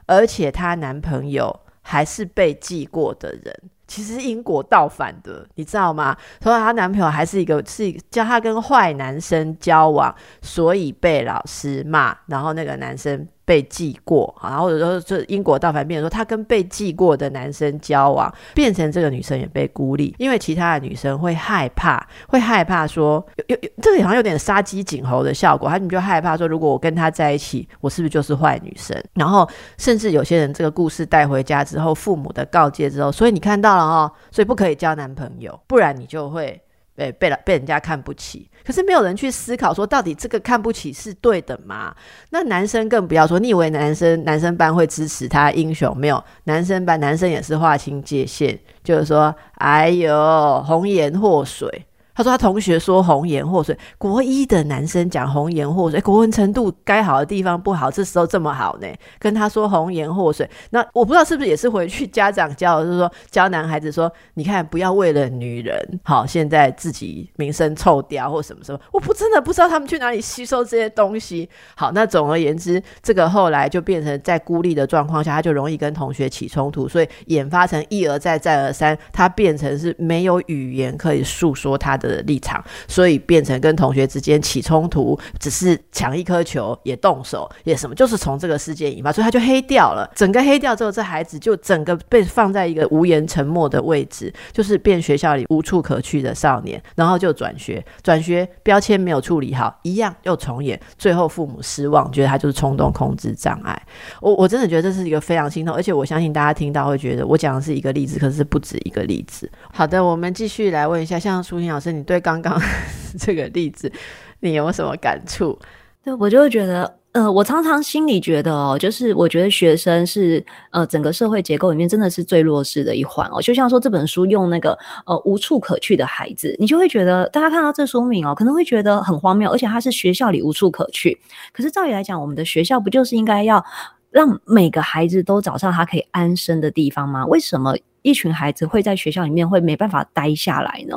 [0.08, 6.18] 而且她男朋友还是被记过的人。”其实因果倒反的，你知道吗？
[6.42, 13.28] 说她男朋友还是一个是叫她跟坏男生交往，所以被老师骂，然后那个男生。
[13.46, 28.98] 被记过，然后或者说这英国倒反，变说她跟被记过的男生交往，变成这个女生也被孤立，因为其他的女生会害怕，会害怕说有有这个好像有点杀鸡儆猴的效果，他们就害怕说，如果我跟他在一起，我是不是就是坏女生？
[29.14, 36.63] 然后甚至有些人这个故事带回家之后，父母的告诫之后，所以你看到了哦，所以不可以交男朋友，不然你就会。
[36.96, 41.96] 被被了被人家看不起，可是没有人去思考说，到底这个看不起是对的吗？
[42.30, 45.96] 那男生更不要说，你以为男生男生班会支持他英雄？
[45.98, 51.86] 没有，男生班男生也是划清界限，就是说，哎呦，红颜祸水。
[52.16, 58.88] 他说他同学说红颜祸水，国一的男生讲红颜祸水，国文程度该好的地方不好，这时候这么好呢？
[59.18, 71.50] 跟他说红颜祸水，那我不知道是不是也是回去家长教，就是说教男孩子说，你看不要为了女人，好现在自己名声臭掉或什么什么，我不真的不知道他们去哪里吸收这些东西。
[71.76, 81.98] 好，那总而言之，这个后来就变成在孤立的状况下，他就容易跟同学起冲突，所以演发成一而再再而三，他变成是没有语言可以诉说他。
[82.08, 90.10] 的立场，所以变成跟同学之间起冲突，只是抢一颗球也动手也什么，就是从这个事件引发，所以他就黑掉了。
[90.14, 100.80] 整个黑掉之后，这孩子就整个被放在一个无言沉默的位置，就是变学校里无处可去的少年，然后就转学，转学标签没有处理好，一样又重演。
[100.98, 103.82] 最后父母失望，觉得他就是冲动控制障碍。
[104.20, 109.50] 我我真的觉得这是一个非常心痛，而且我相信大家听到会觉得我讲的是一个例子，可是不止一个例子。
[109.72, 111.93] 好的，我们继续来问一下，像舒婷老师。
[111.98, 112.60] 你对刚刚
[113.20, 113.92] 这个例子，
[114.40, 115.58] 你有什么感触？
[116.04, 123.42] 对我就会觉得，呃，我常常心里觉得哦，就是我觉得学生是呃整个社会结构里面真的是最弱势的一环哦。
[123.42, 131.18] 就像说这本书用那个呃无处可去的孩子，你就会觉得大家看到这书名哦，可能会觉得很荒谬，而且他是学校里无处可去。
[131.54, 133.64] 可是照理来讲，我们的学校不就是应该要
[134.12, 137.26] 让每个孩子都找上他可以安身的地方吗？
[137.28, 137.74] 为什么？
[138.04, 140.96] 一群孩子会在学校里面会没办法待下来呢，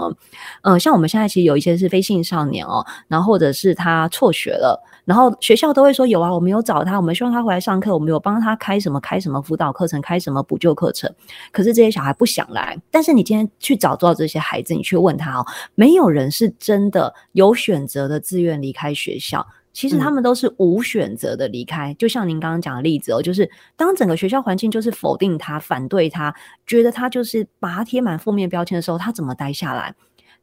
[0.60, 11.10] 呃，像我们现在其实有一些是非信少年哦，然后或者是他辍学了，然后学校都会说有啊，我们有找他，我们希望他回来上课，我们有帮他开什么开什么辅导课程，开什么补救课程，
[11.50, 12.76] 可是这些小孩不想来。
[12.90, 19.46] 但是你今天去找到这些孩子，你去问他哦，没有人是真的有选择的自愿离开学校。
[19.76, 26.34] 其实他们都是无选择的离开，就像您刚刚讲的例子哦，就是当整个学校环境就是否定他、反对他，
[26.66, 29.94] 觉得他就是把他贴满负面标签的时候，他怎么待下来？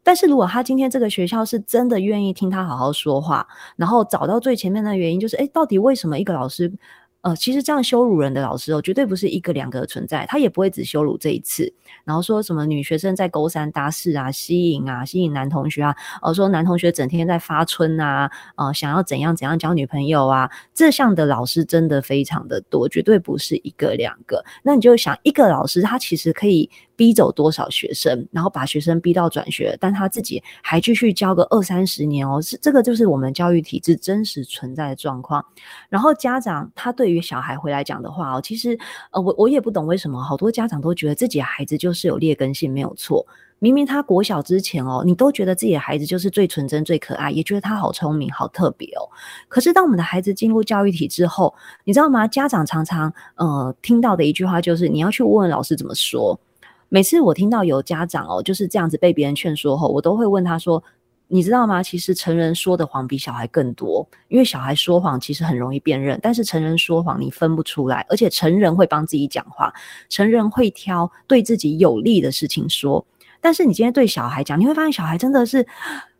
[0.03, 6.71] 但是如果他今天这个学校是真的愿意听他好好说话，然后找到最前面的原因，就是哎，到底为什么一个老师？
[7.23, 24.43] 呃，其实这样羞辱人的老师哦，绝对不是一个两个的存在，他也不会只羞辱这一次，然后说什么女学生在勾三搭四啊，吸引啊，吸引男同学啊，呃，说男同学整天在发春啊，呃，想要怎样怎样交女朋友啊，这项的老师真的非常的多，绝对不是一个两个。
[24.61, 26.69] 那你就想，一个老师他其实可以。
[26.95, 35.43] 逼走多少学生，然后把学生逼到转学，但他自己还继续教个二三十年哦，是这个就是我们教育体制真实存在的状况。
[35.89, 38.77] 然后家长他对于小孩回来讲的话哦，其实
[39.11, 43.25] 呃我我也不懂为什么好多家长都觉得自己的孩子就是有劣根性没有错，
[43.57, 49.09] 明明他国小之前哦，你都觉得自己的孩子就是最纯真最可爱，也觉得他好聪明好特别哦。
[49.47, 51.53] 可是当我们的孩子进入教育体之后，
[51.83, 52.27] 你知道吗？
[52.27, 56.39] 家长常常呃听到的一句话就是你要去问问老师怎么说。
[56.93, 60.83] 每次我听到有家长哦就是这样子被别人劝说后，我都会问他说
[61.27, 61.81] ：“你知道吗？
[61.81, 69.73] 其实成人说的谎比小孩更多，因为小孩说谎其实很容易辨认，但是成人说谎你分不出来，而且成人会帮自己讲话，
[70.07, 73.03] 成人会挑对自己有利的事情说。
[73.41, 75.65] 但是你今天对小孩讲，你会发现小孩真的是，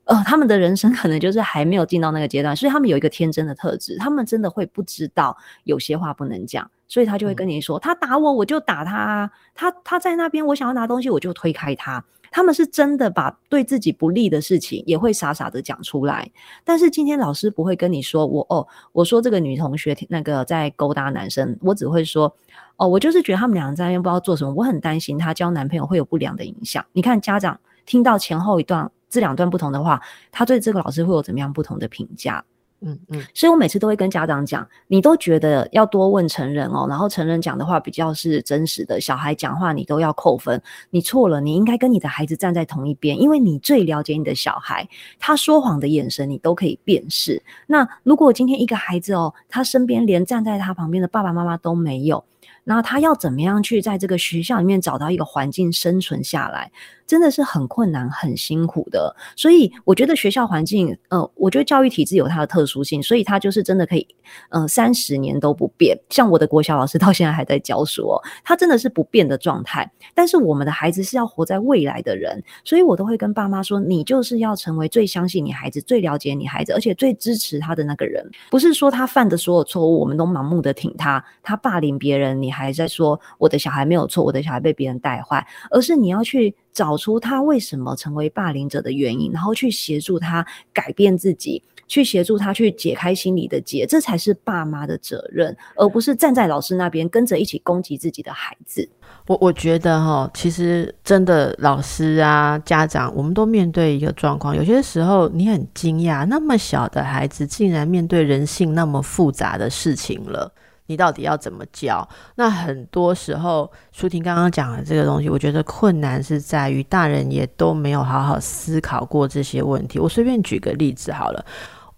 [0.05, 12.05] 呃，他们的人生可能就是还没有进到那个阶段，所以他们有一个天真的特质，他们真的会不知道有些话不能讲。”所以他就会跟你说，他打我我就打他，他他在那边我想要拿东西我就推开他。
[12.29, 16.29] 他们是真的把对自己不利的事情也会傻傻的讲出来，
[16.63, 22.31] 但是今天老师不会跟你说我哦，我说这个女同学那个在勾搭男生，我只会说
[22.75, 26.85] 哦，我就是觉得他们两个在那边不知道做什么，我很担心她交男朋友会有不良的影响。
[26.91, 29.99] 你看家长听到前后一段这两段不同的话，
[30.31, 32.43] 他对这个老师会有怎么样不同的评价？
[32.85, 47.41] 嗯嗯，所以我每次都会跟家长讲，你都觉得要多问成人哦，然后成人讲的话比较是真实的，小孩讲话你都要扣分，你错了，你应该跟你的孩子站在同一边，因为你最了解你的小孩，他说谎的眼神你都可以辨识。
[47.67, 52.23] 那如果今天一个孩子哦，他身边连站在他旁边的爸爸妈妈都没有。
[52.65, 56.71] 那他要怎么样去在这个学校里面找到一个环境生存下来，
[57.05, 59.15] 真的是很困难、很辛苦的。
[59.35, 64.07] 所以我觉得学校环境，呃，我觉得教育体制有它的特殊性，所以它就是真的可以，
[64.49, 65.99] 呃，三十年都不变。
[66.09, 68.09] 像我的国小老师 到现在还在教书，
[68.43, 69.91] 他真的是不变的状态。
[70.15, 78.25] 但是我们的孩子是要活在未来的人，所以我都会跟爸妈说，你就是要成为最相信你孩子、最了解你孩子，而且最支持他的那个人。
[78.49, 82.53] 不是说他犯的所有错误，我们都盲目的挺他，他霸凌别人，你。
[82.53, 98.89] 还在说我的小孩没有错，我的小孩被别人带坏，而是你要去找出他为什么成为霸凌者的原因，然后去协助他改变自己，去协助他去解开心理的结，这才是爸妈的责任，而不是站在老师那边跟着一起攻击自己的孩子。
[99.27, 110.51] 我我觉得哈，其实真的老师啊、家长，我们都面对一个状况，有些时候你很惊讶，那么小的孩子竟然面对人性那么复杂的事情了。
[110.87, 112.07] 你到底要怎么教？
[112.35, 119.99] 那很多时候，舒婷刚刚讲的这个东西，我觉得困难是在于大人也都没有好好思考过这些问题。
[119.99, 121.45] 我随便举个例子好了，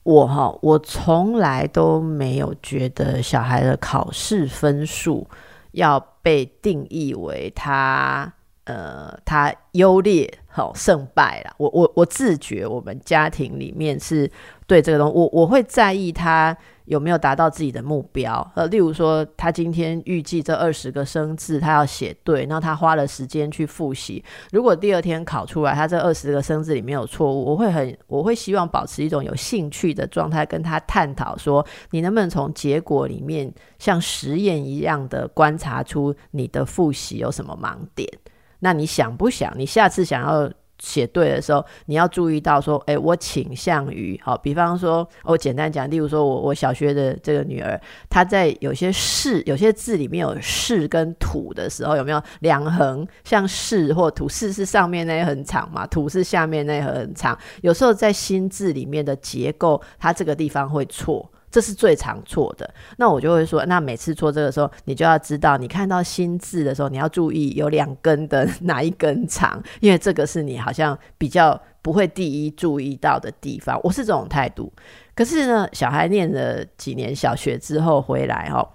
[0.04, 5.28] 我哈，我从来都没有觉得小孩的考试分数
[5.72, 8.32] 要被定义为他
[8.66, 11.53] 呃他优劣好胜败了。
[11.58, 14.30] 我我我自觉我们家庭里面是
[14.66, 16.58] 对这个东西，我我会在意他。
[16.86, 18.51] 有没有达到自己的目标？
[18.53, 24.24] 呃，例如说，他今天预计这二十个生字他要写对，那他花了时间去复习。
[24.51, 38.08] 如果第二天考出来，他这二十个生字里面有错误，我会很，我会希望保持一种有兴趣的状态，跟他探讨说，你能不能从结果里面像实验一样的观察出你的复习有什么盲点？
[38.66, 39.53] 那你想不想？
[39.55, 40.51] 你下次想要？
[40.78, 54.28] 写对的时候，你要注意到说，哎，我倾向于好，比方说，我简单讲，例如说我我小学的这个女儿，她在有些士有些字里面有士跟土的时候，有没有两横像士或土？
[54.28, 57.39] 士是上面那一横长嘛，土是下面那一横长。
[57.61, 61.32] 有时候在新字里面的结构，它这个地方会错。
[61.56, 73.80] 这是最常错的，那我就会说，那每次做这个时候，你就要知道，你看到新字的时候，你要注意有两根的 哪一根长，因为这个是你好像比较不会第一注意到的地方。
[73.84, 74.70] 我是这种态度。
[75.16, 78.68] 可是呢，小孩念了几年小学之后回来哦，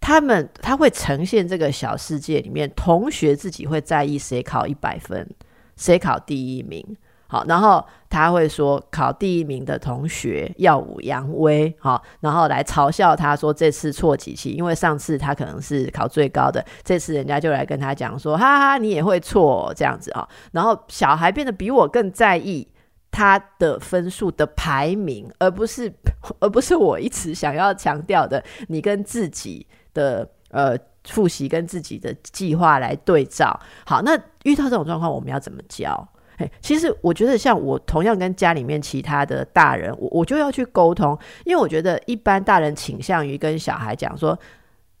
[0.00, 5.28] 他们他会呈现这个小世界里面，同学自己会在意谁考一百分，
[5.76, 6.96] 谁考第一名。
[7.34, 20.28] 好，然后他会说考第一名的同学耀武扬威，好，然后来嘲笑他说这次错几期，因为上次他可能是考最高的，这次人家就来跟他讲说，哈哈，你也会错这样子啊。
[20.52, 22.68] 然后小孩变得比我更在意
[23.10, 25.92] 他的分数的排名，而不是
[26.38, 30.78] 而不是我一直想要强调的，你跟自己的呃
[31.08, 33.58] 复习跟自己的计划来对照。
[33.84, 36.08] 好，那遇到这种状况，我们要怎么教？
[36.38, 44.36] 哎，其实我觉得像我同样跟家里面其他的大人，我我就要去沟通，因为我觉得一般大人倾向于跟小孩讲说，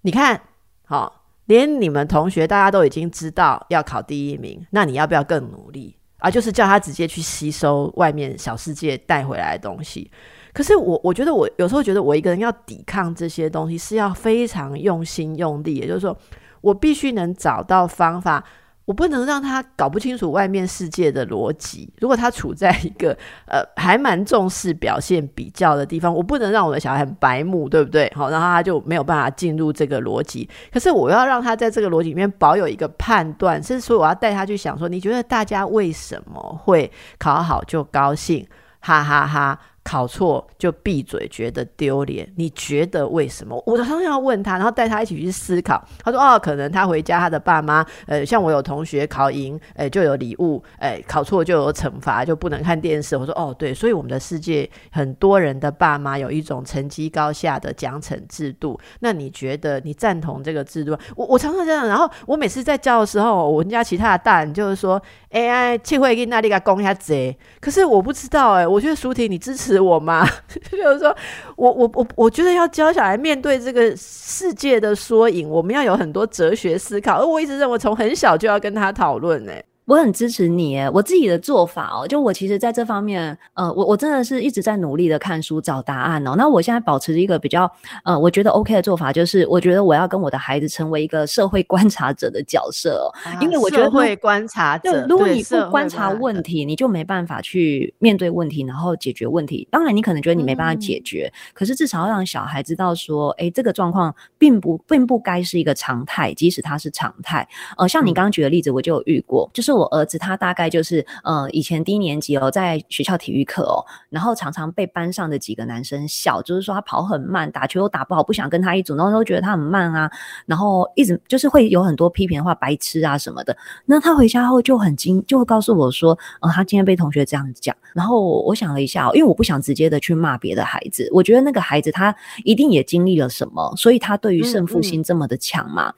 [0.02, 0.40] 你看，
[0.84, 6.30] 好，连你们同学大家都已经知道要考第一名，那你要不要更努力啊？
[6.30, 10.08] 就是叫他直接去吸收外面小世界带回来的东西。
[10.52, 16.16] 可是我我觉得我有时候觉得我一个人要抵抗这些东西是要非常用心用力，也就是说，
[16.60, 18.44] 我必须能找到方法。
[18.84, 21.90] 我不能让他搞不清楚外面世界的逻辑。
[22.00, 23.16] 如果他处在一个
[23.46, 28.12] 呃还蛮重视表现比较的地方，我不能让我的小孩很白目，对不对？
[28.14, 30.48] 好，然后他就没有办法进入这个逻辑。
[30.72, 38.46] 可是我要让他在这个逻辑里面保有一个判断，甚至说我要带他去想说，你觉得大家为什么会考好就高兴？
[38.80, 39.58] 哈哈哈。
[39.84, 42.26] 考错就闭嘴，觉得丢脸。
[42.36, 43.62] 你觉得为什么？
[43.66, 45.86] 我常常要问他，然后带他一起去思考。
[46.02, 58.80] 他说：“哦，可能他回家，他的爸妈，呃，像我有同学考赢，哎，就有礼物，哎，考错就有惩罚，就不能看电视。”我说：“哦，对，所以我们的世界很多人的爸妈有一种成绩高下的奖惩制度。
[59.00, 60.96] 那你觉得你赞同这个制度？
[61.14, 61.86] 我我常常这样。
[61.86, 69.73] 然后我每次在教的时候，我们家其他的大人就是说：‘哎，气会给那里个攻一下贼。’可是我不知道，哎，我觉得舒婷，你支持。
[69.80, 70.26] 我吗？
[70.70, 71.16] 就是说，
[71.56, 77.18] 我我我我觉得要教小孩面对这个世界的缩影，我们要有很多哲学思考。
[77.20, 79.52] 而我一直认为，从很小就要跟他讨论，呢。
[79.86, 86.34] 我很支持你，我自己的做法哦，就我其实在这方面，呃，我我真的是一直在努力的看书找答案哦。
[86.38, 87.70] 那我现在保持一个比较，
[88.02, 93.12] 呃，我觉得 OK 的做法，就是我觉得我要跟我的孩子成为一个社会观察者的角色哦，
[93.42, 99.68] 因为我觉得会观察者，如果你不观察问题，你就没办法去面对问题，然后解决问题。
[99.70, 107.46] 当然，你可能觉得你没办法解决，可是至少要让小孩知道说，哎，这个状况并不并不该是一个常态，即使它是常态。
[107.76, 109.73] 呃，像你刚刚举的例子，我就有遇过，就是。
[109.74, 120.10] 我儿子他大概就是呃以前低年级哦，在学校体育课哦，然后常常被班上的几个男生笑，就是说他跑很慢，打球又打不好，不想跟他一组，然后都觉得他很慢啊，
[120.46, 123.56] 然后一直就是会有很多批评的话，白痴啊什么的。
[123.84, 127.74] 那他回家后就很惊，就会告诉我说，呃，他今天被同学这样讲。
[127.92, 132.14] 然后我想了一下，因为我不想直接的去骂别的孩子，我觉得那个孩子他
[132.44, 135.92] 一定也经历了什么，所以他对于胜负心这么的强嘛。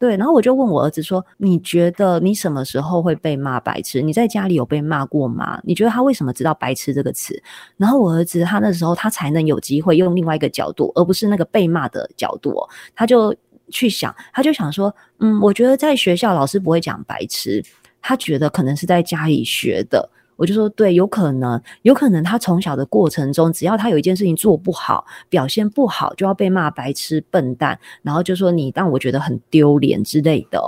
[0.00, 4.00] 对，然后我就问我儿子说：“你觉得你什么时候会被骂白痴？
[4.00, 5.60] 你在家里有被骂过吗？
[5.62, 7.38] 你觉得他为什么知道白痴这个词？”
[7.76, 12.54] 然后我儿子他那时候他才能有机会用另外一个角度，而不是那个被骂的角度，
[12.94, 13.36] 他就
[13.68, 17.62] 去想，他就想说：“嗯，我觉得在学校老师不会讲白痴，
[18.00, 20.08] 他觉得可能是在家里学的。”
[20.40, 30.58] 我就说对，有可能，有可能他从小的过程中，只要他有一件事情做不好，表现不好，就要被骂白痴、笨蛋，然后就说你让我觉得很丢脸之类的。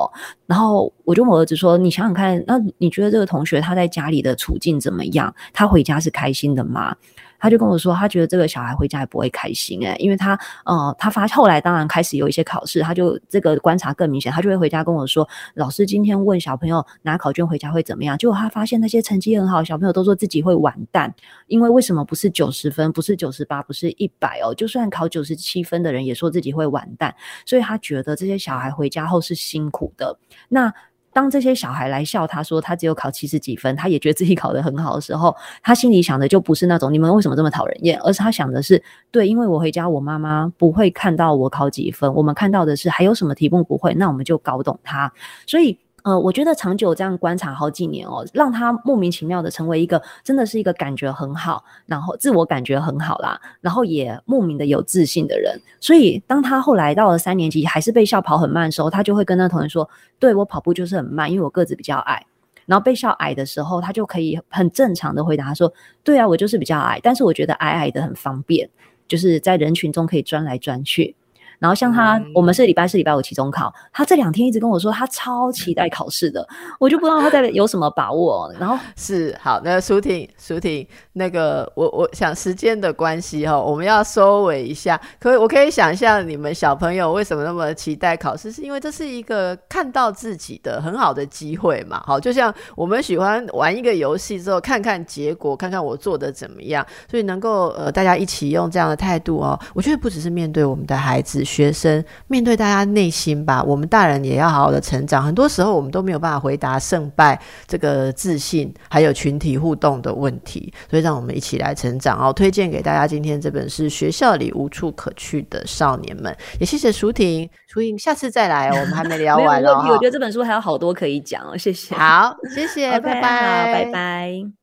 [0.46, 5.34] 然后我就我儿子说：“你想想看，那你觉得这个同学他在家里的处境怎么样？
[5.54, 6.94] 他回家是开心的吗？”
[7.42, 18.16] 他就跟我说，他觉得这个小孩回家也不会开心诶，因为他呃，他发后来当然开始有一些考试，他就这个观察更明显，他就会回家跟我说，老师今天问小朋友拿考卷回家会怎么样？
[18.16, 21.12] 结果他发现那些成绩很好小朋友都说自己会完蛋，
[21.48, 24.54] 因为为什么不是九十分，不是九十八，不是一百哦？
[24.54, 27.12] 就算考九十七分的人也说自己会完蛋，
[27.44, 30.16] 所以他觉得这些小孩回家后是辛苦的。
[30.48, 30.72] 那
[31.12, 45.12] 当这些小孩来笑他说他只有考七十几分，他也觉得自己考得很好的时候，他心里想的就不是那种你们为什么这么讨人厌，而是他想的是对，因为我回家我妈妈不会看到我考几分，我们看到的是还有什么题目不会，那我们就搞懂他，
[45.46, 45.78] 所以。
[46.02, 55.60] 呃，我觉得长久这样观察好几年哦，让他莫名其妙的成为一个真的是一个感觉很好，然后自我感觉很好啦，然后也莫名的有自信的人。
[55.80, 59.88] 所以当他后来到了三年级，还是被笑跑很慢的时候，他就会跟那同学说
[60.18, 62.26] ：“对我跑步就是很慢，因为我个子比较矮。”
[62.66, 65.72] 然后被笑矮的时候，他就可以很正常的回答说
[66.02, 68.68] ：“对啊，我就是比较矮，但是我觉得矮矮的很方便，
[69.06, 71.14] 就是在人群中可以钻来钻去。”
[71.62, 76.44] 然后像他，我们是礼拜四、礼拜五期中考，他这两天一直跟我说他超期待考试的，
[76.80, 78.52] 我就不知道他在 有什么把握。
[78.58, 85.00] 然后是好，那舒婷，舒婷，那个我我想时间的关系哈，我们要收尾一下。
[85.20, 92.02] 可我可以想象你们小朋友为什么那么期待考试，是因为这是一个看到自己的很好的机会嘛？
[92.04, 101.44] 好，就像我们喜欢玩一个游戏之后，看看结果，看看我做的怎么样，所以能够呃大家一起用这样的态度哦，我觉得不只是面对我们的孩子。
[101.52, 105.22] 学生面对大家内心吧，我们大人也要好好的成长。
[105.22, 112.32] 很多时候我们都没有办法回答胜败这个自信，还有群体互动的问题，所以让我们一起来成长哦。
[112.32, 119.84] 推荐给大家今天这本是《学校里无处可去的少年们》，也谢谢舒婷，舒婷下次再来哦，我们还没聊完哦。
[119.90, 121.94] 我觉得这本书还有好多可以讲哦，谢谢。
[121.94, 124.61] 好，谢谢，拜拜，拜拜。